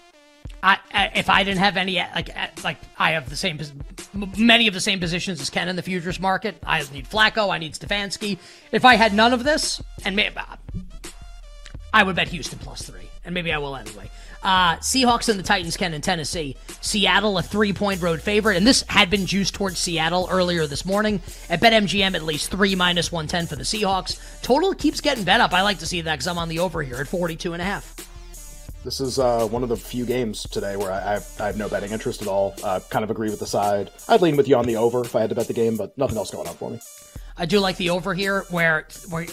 I, 0.64 1.12
if 1.14 1.30
I 1.30 1.44
didn't 1.44 1.60
have 1.60 1.76
any 1.76 1.98
like 1.98 2.30
like 2.64 2.78
I 2.98 3.12
have 3.12 3.30
the 3.30 3.36
same 3.36 3.60
many 4.38 4.68
of 4.68 4.74
the 4.74 4.80
same 4.80 5.00
positions 5.00 5.42
as 5.42 5.50
Ken 5.50 5.68
in 5.68 5.76
the 5.76 5.82
futures 5.82 6.22
market. 6.22 6.56
I 6.66 6.80
need 6.94 7.10
Flacco. 7.10 7.54
I 7.54 7.58
need 7.58 7.74
Stefanski. 7.74 8.38
If 8.72 8.86
I 8.86 8.96
had 8.96 9.14
none 9.14 9.34
of 9.34 9.44
this, 9.44 9.84
and 10.06 10.16
maybe, 10.16 10.38
I 11.94 12.04
would 12.04 12.16
bet 12.16 12.30
Houston 12.30 12.60
plus 12.60 12.84
three, 12.84 13.10
and 13.26 13.34
maybe 13.34 13.52
I 13.52 13.58
will 13.58 13.76
anyway. 13.76 14.10
Uh, 14.42 14.76
Seahawks 14.78 15.30
and 15.30 15.38
the 15.38 15.44
Titans 15.44 15.78
Ken 15.78 15.94
in 15.94 16.02
Tennessee. 16.02 16.56
Seattle, 16.82 17.38
a 17.38 17.44
three 17.44 17.74
point 17.74 18.02
road 18.02 18.22
favorite, 18.22 18.56
and 18.56 18.66
this 18.66 18.84
had 18.88 19.10
been 19.10 19.26
juiced 19.26 19.56
towards 19.56 19.80
Seattle 19.80 20.28
earlier 20.32 20.66
this 20.66 20.86
morning. 20.86 21.22
At 21.50 21.60
BetMGM, 21.60 22.16
at 22.16 22.24
least 22.24 22.52
three 22.52 22.76
minus 22.76 23.12
110 23.12 23.48
for 23.48 23.56
the 23.58 23.64
Seahawks. 23.64 24.18
Total 24.42 24.74
keeps 24.74 25.02
getting 25.02 25.26
bet 25.26 25.42
up. 25.42 25.54
I 25.54 25.62
like 25.62 25.80
to 25.80 25.86
see 25.86 26.02
that 26.02 26.14
because 26.14 26.28
I'm 26.28 26.38
on 26.38 26.48
the 26.48 26.60
over 26.60 26.82
here 26.82 26.98
at 26.98 27.08
42 27.08 27.52
and 27.52 27.62
a 27.62 27.66
half. 27.66 27.93
This 28.84 29.00
is 29.00 29.18
uh, 29.18 29.48
one 29.48 29.64
of 29.64 29.70
the 29.70 29.78
few 29.78 30.06
games 30.06 30.44
today 30.44 30.76
where 30.76 30.92
I, 30.92 30.98
I, 30.98 31.14
have, 31.14 31.36
I 31.40 31.46
have, 31.48 31.58
no 31.58 31.70
betting 31.70 31.92
interest 31.92 32.22
at 32.22 32.28
all. 32.28 32.54
Uh, 32.62 32.82
kind 32.90 33.04
of 33.04 33.10
agree 33.10 33.30
with 33.30 33.40
the 33.40 33.48
side. 33.48 33.90
I'd 34.10 34.22
lean 34.22 34.36
with 34.36 34.50
you 34.50 34.58
on 34.58 34.66
the 34.66 34.76
over 34.76 35.02
if 35.02 35.16
I 35.16 35.22
had 35.22 35.30
to 35.30 35.36
bet 35.36 35.48
the 35.48 35.54
game, 35.54 35.78
but 35.78 35.98
nothing 35.98 36.18
else 36.18 36.32
going 36.32 36.50
on 36.50 36.56
for 36.56 36.70
me. 36.70 36.82
I 37.38 37.46
do 37.46 37.60
like 37.60 37.78
the 37.78 37.92
over 37.92 38.14
here, 38.14 38.44
where 38.50 38.86
where 39.10 39.26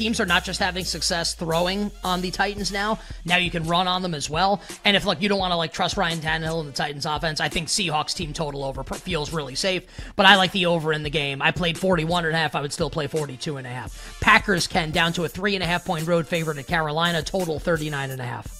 teams 0.00 0.18
are 0.18 0.26
not 0.26 0.44
just 0.44 0.58
having 0.60 0.82
success 0.82 1.34
throwing 1.34 1.90
on 2.02 2.22
the 2.22 2.30
Titans 2.30 2.72
now. 2.72 2.98
Now 3.26 3.36
you 3.36 3.50
can 3.50 3.64
run 3.64 3.86
on 3.86 4.00
them 4.00 4.14
as 4.14 4.30
well. 4.30 4.62
And 4.86 4.96
if 4.96 5.04
like 5.04 5.20
you 5.20 5.28
don't 5.28 5.38
want 5.38 5.52
to 5.52 5.56
like 5.56 5.74
trust 5.74 5.98
Ryan 5.98 6.20
Tannehill 6.20 6.60
in 6.60 6.66
the 6.66 6.72
Titans 6.72 7.04
offense, 7.04 7.38
I 7.38 7.50
think 7.50 7.68
Seahawks 7.68 8.14
team 8.14 8.32
total 8.32 8.64
over 8.64 8.82
feels 8.82 9.30
really 9.30 9.54
safe. 9.54 9.84
But 10.16 10.24
I 10.24 10.36
like 10.36 10.52
the 10.52 10.64
over 10.66 10.94
in 10.94 11.02
the 11.02 11.10
game. 11.10 11.42
I 11.42 11.50
played 11.50 11.76
41 11.76 12.24
and 12.24 12.34
a 12.34 12.38
half. 12.38 12.54
I 12.54 12.62
would 12.62 12.72
still 12.72 12.88
play 12.88 13.08
42 13.08 13.58
and 13.58 13.66
a 13.66 13.70
half. 13.70 14.18
Packers 14.22 14.66
can 14.66 14.90
down 14.90 15.12
to 15.12 15.24
a 15.24 15.28
three 15.28 15.54
and 15.54 15.62
a 15.62 15.66
half 15.66 15.84
point 15.84 16.06
road 16.06 16.26
favorite 16.26 16.56
at 16.56 16.66
Carolina. 16.66 17.22
Total 17.22 17.58
39 17.58 18.10
and 18.10 18.20
a 18.22 18.24
half. 18.24 18.56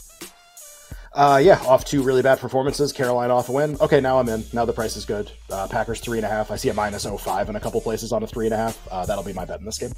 Uh, 1.13 1.41
yeah, 1.43 1.59
off 1.67 1.87
two 1.87 2.03
really 2.03 2.23
bad 2.23 2.39
performances. 2.39 2.93
Carolina 2.93 3.35
off 3.35 3.49
a 3.49 3.53
win. 3.53 3.79
Okay, 3.81 4.01
now 4.01 4.19
I'm 4.19 4.29
in. 4.29 4.45
Now 4.53 4.67
the 4.67 4.73
price 4.75 4.97
is 4.97 5.07
good. 5.07 5.33
Uh, 5.51 5.67
Packers 5.67 6.01
three 6.01 6.19
and 6.19 6.27
a 6.27 6.29
half. 6.29 6.51
I 6.51 6.57
see 6.57 6.69
a 6.69 6.75
minus 6.75 7.05
05 7.07 7.49
in 7.49 7.57
a 7.57 7.61
couple 7.61 7.81
places 7.81 8.13
on 8.13 8.23
a 8.23 8.27
three 8.27 8.47
and 8.47 8.55
a 8.55 8.59
half. 8.59 8.89
Uh, 8.91 9.07
that'll 9.07 9.25
be 9.25 9.33
my 9.33 9.47
bet 9.47 9.59
in 9.59 9.65
this 9.65 9.79
game. 9.79 9.93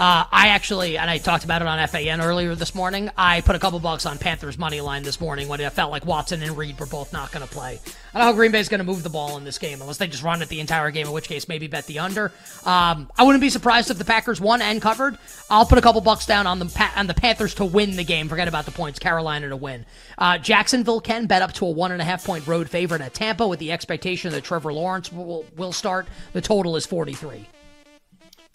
Uh, 0.00 0.24
I 0.32 0.48
actually, 0.48 0.96
and 0.96 1.10
I 1.10 1.18
talked 1.18 1.44
about 1.44 1.60
it 1.60 1.68
on 1.68 1.86
FAN 1.86 2.22
earlier 2.22 2.54
this 2.54 2.74
morning. 2.74 3.10
I 3.18 3.42
put 3.42 3.54
a 3.54 3.58
couple 3.58 3.78
bucks 3.80 4.06
on 4.06 4.16
Panthers 4.16 4.56
money 4.56 4.80
line 4.80 5.02
this 5.02 5.20
morning 5.20 5.46
when 5.46 5.60
it 5.60 5.70
felt 5.74 5.90
like 5.90 6.06
Watson 6.06 6.42
and 6.42 6.56
Reed 6.56 6.80
were 6.80 6.86
both 6.86 7.12
not 7.12 7.30
going 7.32 7.46
to 7.46 7.52
play. 7.52 7.72
I 7.74 8.18
don't 8.18 8.20
know 8.20 8.24
how 8.24 8.32
Green 8.32 8.50
Bay's 8.50 8.70
going 8.70 8.78
to 8.78 8.84
move 8.84 9.02
the 9.02 9.10
ball 9.10 9.36
in 9.36 9.44
this 9.44 9.58
game 9.58 9.78
unless 9.82 9.98
they 9.98 10.06
just 10.06 10.22
run 10.22 10.40
it 10.40 10.48
the 10.48 10.58
entire 10.58 10.90
game. 10.90 11.06
In 11.06 11.12
which 11.12 11.28
case, 11.28 11.48
maybe 11.48 11.66
bet 11.66 11.84
the 11.86 11.98
under. 11.98 12.32
Um, 12.64 13.10
I 13.18 13.24
wouldn't 13.24 13.42
be 13.42 13.50
surprised 13.50 13.90
if 13.90 13.98
the 13.98 14.06
Packers 14.06 14.40
won 14.40 14.62
and 14.62 14.80
covered. 14.80 15.18
I'll 15.50 15.66
put 15.66 15.76
a 15.76 15.82
couple 15.82 16.00
bucks 16.00 16.24
down 16.24 16.46
on 16.46 16.60
the 16.60 16.90
on 16.96 17.06
the 17.06 17.12
Panthers 17.12 17.52
to 17.56 17.66
win 17.66 17.96
the 17.96 18.04
game. 18.04 18.30
Forget 18.30 18.48
about 18.48 18.64
the 18.64 18.72
points. 18.72 18.98
Carolina 18.98 19.50
to 19.50 19.56
win. 19.56 19.84
Uh, 20.16 20.38
Jacksonville 20.38 21.02
can 21.02 21.26
bet 21.26 21.42
up 21.42 21.52
to 21.52 21.66
a 21.66 21.70
one 21.70 21.92
and 21.92 22.00
a 22.00 22.06
half 22.06 22.24
point 22.24 22.46
road 22.46 22.70
favorite 22.70 23.02
at 23.02 23.12
Tampa 23.12 23.46
with 23.46 23.58
the 23.58 23.70
expectation 23.70 24.32
that 24.32 24.44
Trevor 24.44 24.72
Lawrence 24.72 25.12
will, 25.12 25.44
will 25.58 25.72
start. 25.72 26.08
The 26.32 26.40
total 26.40 26.76
is 26.76 26.86
forty 26.86 27.12
three. 27.12 27.46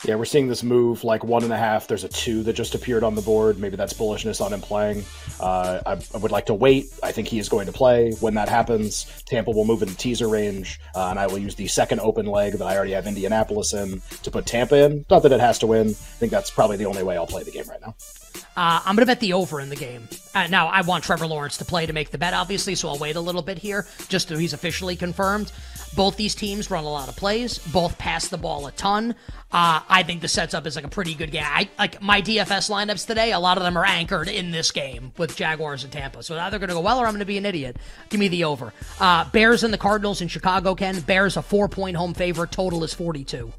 Yeah, 0.05 0.13
we're 0.15 0.25
seeing 0.25 0.47
this 0.47 0.61
move 0.61 1.03
like 1.03 1.23
one 1.23 1.43
and 1.43 1.51
a 1.51 1.57
half. 1.57 1.87
There's 1.87 2.03
a 2.03 2.07
two 2.07 2.43
that 2.43 2.53
just 2.53 2.75
appeared 2.75 3.03
on 3.03 3.15
the 3.15 3.23
board. 3.23 3.57
Maybe 3.57 3.75
that's 3.75 3.91
bullishness 3.91 4.39
on 4.39 4.53
him 4.53 4.61
playing. 4.61 5.03
Uh, 5.39 5.81
I, 5.83 5.91
I, 6.13 6.17
would 6.17 6.29
like 6.29 6.45
to 6.45 6.53
wait. 6.53 6.93
I 7.01 7.11
think 7.11 7.27
he 7.27 7.39
is 7.39 7.49
going 7.49 7.65
to 7.65 7.71
play. 7.71 8.11
When 8.19 8.35
that 8.35 8.47
happens, 8.47 9.05
Tampa 9.25 9.49
will 9.49 9.65
move 9.65 9.81
in 9.81 9.89
the 9.89 9.95
teaser 9.95 10.27
range, 10.27 10.79
uh, 10.93 11.07
and 11.09 11.17
I 11.17 11.25
will 11.25 11.39
use 11.39 11.55
the 11.55 11.65
second 11.65 12.01
open 12.01 12.27
leg 12.27 12.53
that 12.53 12.65
I 12.65 12.75
already 12.75 12.91
have 12.91 13.07
Indianapolis 13.07 13.73
in 13.73 13.99
to 14.21 14.29
put 14.29 14.45
Tampa 14.45 14.85
in. 14.85 15.05
Not 15.09 15.23
that 15.23 15.31
it 15.31 15.39
has 15.39 15.57
to 15.59 15.67
win. 15.67 15.87
I 15.87 15.93
think 15.93 16.31
that's 16.31 16.51
probably 16.51 16.77
the 16.77 16.85
only 16.85 17.01
way 17.01 17.17
I'll 17.17 17.25
play 17.25 17.41
the 17.41 17.49
game 17.49 17.67
right 17.67 17.81
now. 17.81 17.95
Uh, 18.55 18.81
I'm 18.85 18.95
going 18.95 19.05
to 19.05 19.05
bet 19.05 19.19
the 19.19 19.33
over 19.33 19.59
in 19.59 19.69
the 19.69 19.75
game. 19.75 20.07
Uh, 20.33 20.47
now, 20.47 20.67
I 20.67 20.81
want 20.81 21.03
Trevor 21.03 21.27
Lawrence 21.27 21.57
to 21.57 21.65
play 21.65 21.85
to 21.85 21.93
make 21.93 22.11
the 22.11 22.17
bet, 22.17 22.33
obviously, 22.33 22.75
so 22.75 22.89
I'll 22.89 22.97
wait 22.97 23.15
a 23.15 23.21
little 23.21 23.41
bit 23.41 23.57
here 23.57 23.85
just 24.07 24.29
so 24.29 24.37
he's 24.37 24.53
officially 24.53 24.95
confirmed. 24.95 25.51
Both 25.95 26.17
these 26.17 26.35
teams 26.35 26.69
run 26.69 26.83
a 26.83 26.89
lot 26.89 27.07
of 27.07 27.15
plays. 27.15 27.57
Both 27.57 27.97
pass 27.97 28.27
the 28.27 28.37
ball 28.37 28.67
a 28.67 28.71
ton. 28.73 29.15
Uh, 29.51 29.79
I 29.87 30.03
think 30.03 30.21
the 30.21 30.27
sets 30.27 30.53
up 30.53 30.67
is 30.67 30.75
like 30.75 30.83
a 30.83 30.89
pretty 30.89 31.15
good 31.15 31.31
game. 31.31 31.45
I, 31.45 31.69
like 31.79 32.01
my 32.01 32.21
DFS 32.21 32.69
lineups 32.69 33.07
today, 33.07 33.31
a 33.31 33.39
lot 33.39 33.57
of 33.57 33.63
them 33.63 33.77
are 33.77 33.85
anchored 33.85 34.27
in 34.27 34.51
this 34.51 34.71
game 34.71 35.13
with 35.17 35.37
Jaguars 35.37 35.85
and 35.85 35.93
Tampa. 35.93 36.23
So 36.23 36.37
either 36.37 36.59
going 36.59 36.67
to 36.69 36.75
go 36.75 36.81
well 36.81 36.99
or 36.99 37.05
I'm 37.05 37.13
going 37.13 37.19
to 37.19 37.25
be 37.25 37.37
an 37.37 37.45
idiot. 37.45 37.77
Give 38.09 38.19
me 38.19 38.27
the 38.27 38.43
over. 38.43 38.73
Uh, 38.99 39.29
Bears 39.29 39.63
and 39.63 39.73
the 39.73 39.77
Cardinals 39.77 40.21
in 40.21 40.27
Chicago, 40.27 40.75
Ken. 40.75 40.99
Bears 41.01 41.37
a 41.37 41.41
four 41.41 41.69
point 41.69 41.95
home 41.95 42.13
favorite. 42.13 42.51
Total 42.51 42.83
is 42.83 42.93
42. 42.93 43.53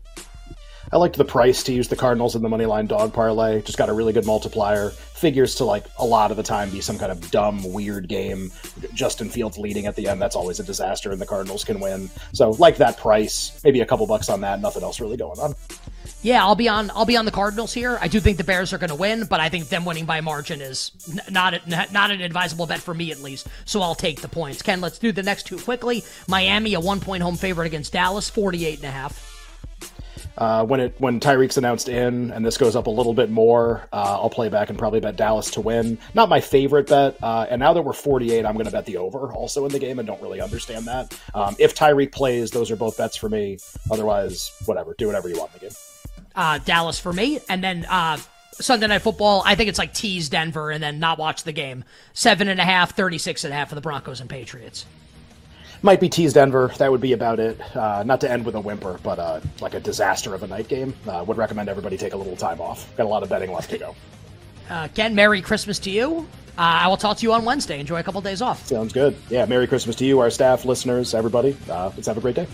I 0.92 0.98
liked 0.98 1.16
the 1.16 1.24
price 1.24 1.62
to 1.64 1.72
use 1.72 1.88
the 1.88 1.96
Cardinals 1.96 2.36
in 2.36 2.42
the 2.42 2.48
money 2.48 2.66
line 2.66 2.86
dog 2.86 3.12
parlay. 3.12 3.60
Just 3.62 3.76
got 3.76 3.88
a 3.88 3.92
really 3.92 4.12
good 4.12 4.24
multiplier. 4.24 4.90
Figures 4.90 5.56
to 5.56 5.64
like 5.64 5.86
a 5.98 6.04
lot 6.04 6.30
of 6.30 6.36
the 6.36 6.42
time 6.42 6.70
be 6.70 6.80
some 6.80 6.98
kind 6.98 7.10
of 7.10 7.30
dumb, 7.30 7.72
weird 7.72 8.08
game. 8.08 8.52
Justin 8.94 9.28
Fields 9.28 9.58
leading 9.58 9.86
at 9.86 9.96
the 9.96 10.06
end. 10.08 10.20
That's 10.20 10.36
always 10.36 10.60
a 10.60 10.64
disaster, 10.64 11.10
and 11.10 11.20
the 11.20 11.26
Cardinals 11.26 11.64
can 11.64 11.80
win. 11.80 12.08
So 12.32 12.50
like 12.50 12.76
that 12.76 12.98
price, 12.98 13.60
maybe 13.64 13.80
a 13.80 13.86
couple 13.86 14.06
bucks 14.06 14.28
on 14.28 14.42
that. 14.42 14.60
Nothing 14.60 14.82
else 14.82 15.00
really 15.00 15.16
going 15.16 15.40
on. 15.40 15.54
Yeah, 16.22 16.44
I'll 16.44 16.54
be 16.54 16.68
on. 16.68 16.90
I'll 16.90 17.04
be 17.04 17.16
on 17.16 17.24
the 17.24 17.30
Cardinals 17.30 17.72
here. 17.72 17.98
I 18.00 18.08
do 18.08 18.20
think 18.20 18.36
the 18.36 18.44
Bears 18.44 18.72
are 18.72 18.78
going 18.78 18.90
to 18.90 18.96
win, 18.96 19.26
but 19.26 19.40
I 19.40 19.48
think 19.48 19.68
them 19.68 19.84
winning 19.84 20.06
by 20.06 20.20
margin 20.20 20.60
is 20.60 20.92
not 21.30 21.54
a, 21.54 21.60
not 21.92 22.10
an 22.10 22.20
advisable 22.20 22.66
bet 22.66 22.80
for 22.80 22.94
me 22.94 23.10
at 23.10 23.22
least. 23.22 23.48
So 23.64 23.80
I'll 23.80 23.94
take 23.94 24.20
the 24.20 24.28
points. 24.28 24.62
Ken, 24.62 24.80
let's 24.80 24.98
do 24.98 25.12
the 25.12 25.22
next 25.22 25.46
two 25.46 25.58
quickly. 25.58 26.04
Miami, 26.28 26.74
a 26.74 26.80
one 26.80 27.00
point 27.00 27.22
home 27.22 27.36
favorite 27.36 27.66
against 27.66 27.92
Dallas, 27.92 28.30
48 28.30 28.78
and 28.78 28.84
a 28.86 28.90
half. 28.90 29.35
Uh, 30.38 30.64
when 30.64 30.80
it 30.80 30.94
when 30.98 31.18
Tyreek's 31.20 31.56
announced 31.56 31.88
in 31.88 32.30
and 32.30 32.44
this 32.44 32.58
goes 32.58 32.76
up 32.76 32.86
a 32.86 32.90
little 32.90 33.14
bit 33.14 33.30
more, 33.30 33.88
uh, 33.92 34.18
I'll 34.20 34.30
play 34.30 34.48
back 34.48 34.68
and 34.68 34.78
probably 34.78 35.00
bet 35.00 35.16
Dallas 35.16 35.50
to 35.52 35.60
win. 35.60 35.98
Not 36.14 36.28
my 36.28 36.40
favorite 36.40 36.88
bet. 36.88 37.16
Uh, 37.22 37.46
and 37.48 37.60
now 37.60 37.72
that 37.72 37.82
we're 37.82 37.92
48, 37.92 38.44
I'm 38.44 38.54
going 38.54 38.66
to 38.66 38.72
bet 38.72 38.86
the 38.86 38.98
over 38.98 39.32
also 39.32 39.64
in 39.64 39.72
the 39.72 39.78
game 39.78 39.98
and 39.98 40.06
don't 40.06 40.20
really 40.20 40.40
understand 40.40 40.86
that. 40.86 41.18
Um, 41.34 41.56
if 41.58 41.74
Tyreek 41.74 42.12
plays, 42.12 42.50
those 42.50 42.70
are 42.70 42.76
both 42.76 42.98
bets 42.98 43.16
for 43.16 43.28
me. 43.28 43.58
Otherwise, 43.90 44.52
whatever. 44.66 44.94
Do 44.98 45.06
whatever 45.06 45.28
you 45.28 45.38
want 45.38 45.52
in 45.54 45.60
the 45.60 45.66
game. 45.66 45.76
Uh, 46.34 46.58
Dallas 46.58 47.00
for 47.00 47.14
me, 47.14 47.40
and 47.48 47.64
then 47.64 47.86
uh, 47.86 48.18
Sunday 48.52 48.88
Night 48.88 49.00
Football. 49.00 49.42
I 49.46 49.54
think 49.54 49.70
it's 49.70 49.78
like 49.78 49.94
tease 49.94 50.28
Denver 50.28 50.70
and 50.70 50.82
then 50.82 50.98
not 50.98 51.18
watch 51.18 51.44
the 51.44 51.52
game. 51.52 51.84
Seven 52.12 52.48
and 52.48 52.60
a 52.60 52.64
half, 52.64 52.94
36 52.94 53.44
and 53.44 53.54
a 53.54 53.56
half 53.56 53.70
for 53.70 53.74
the 53.74 53.80
Broncos 53.80 54.20
and 54.20 54.28
Patriots 54.28 54.84
might 55.86 56.00
be 56.00 56.08
tease 56.10 56.34
Denver. 56.34 56.70
That 56.76 56.90
would 56.90 57.00
be 57.00 57.14
about 57.14 57.40
it. 57.40 57.58
Uh, 57.74 58.02
not 58.04 58.20
to 58.20 58.30
end 58.30 58.44
with 58.44 58.56
a 58.56 58.60
whimper, 58.60 58.98
but 59.02 59.18
uh, 59.18 59.40
like 59.62 59.72
a 59.72 59.80
disaster 59.80 60.34
of 60.34 60.42
a 60.42 60.46
night 60.46 60.68
game. 60.68 60.92
Uh, 61.08 61.24
would 61.26 61.38
recommend 61.38 61.70
everybody 61.70 61.96
take 61.96 62.12
a 62.12 62.16
little 62.16 62.36
time 62.36 62.60
off. 62.60 62.94
Got 62.96 63.04
a 63.04 63.08
lot 63.08 63.22
of 63.22 63.30
betting 63.30 63.52
left 63.52 63.70
to 63.70 63.78
go. 63.78 63.94
Uh, 64.68 64.88
Ken, 64.88 65.14
Merry 65.14 65.40
Christmas 65.40 65.78
to 65.78 65.90
you. 65.90 66.28
Uh, 66.58 66.84
I 66.84 66.88
will 66.88 66.96
talk 66.96 67.18
to 67.18 67.22
you 67.22 67.32
on 67.32 67.44
Wednesday. 67.44 67.78
Enjoy 67.78 68.00
a 68.00 68.02
couple 68.02 68.20
days 68.20 68.42
off. 68.42 68.66
Sounds 68.66 68.92
good. 68.92 69.16
Yeah, 69.30 69.46
Merry 69.46 69.66
Christmas 69.66 69.94
to 69.96 70.04
you, 70.04 70.18
our 70.18 70.30
staff, 70.30 70.64
listeners, 70.64 71.14
everybody. 71.14 71.56
Uh, 71.70 71.90
let's 71.94 72.06
have 72.08 72.18
a 72.18 72.20
great 72.20 72.34
day. 72.34 72.46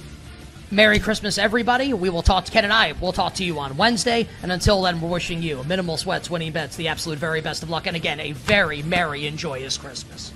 Merry 0.71 0.99
Christmas, 0.99 1.39
everybody. 1.39 1.95
We 1.95 2.11
will 2.11 2.23
talk 2.23 2.45
to 2.47 2.53
Ken 2.53 2.65
and 2.65 2.73
I. 2.73 2.93
We'll 2.93 3.13
talk 3.13 3.35
to 3.35 3.45
you 3.45 3.59
on 3.59 3.77
Wednesday. 3.77 4.29
And 4.43 4.53
until 4.53 4.83
then, 4.83 5.01
we're 5.01 5.09
wishing 5.09 5.43
you 5.43 5.65
minimal 5.65 5.97
sweats, 5.97 6.29
winning 6.29 6.53
bets, 6.53 6.77
the 6.77 6.89
absolute 6.89 7.19
very 7.19 7.41
best 7.41 7.63
of 7.63 7.71
luck. 7.71 7.87
And 7.87 7.97
again, 7.97 8.21
a 8.21 8.33
very 8.33 8.83
merry 8.83 9.27
and 9.27 9.39
joyous 9.39 9.79
Christmas. 9.79 10.33